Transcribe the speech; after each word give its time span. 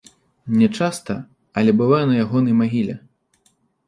Не 0.59 0.67
часта, 0.77 1.15
але 1.61 1.75
бываю 1.81 2.05
на 2.13 2.15
ягонай 2.23 2.57
магіле. 2.63 2.95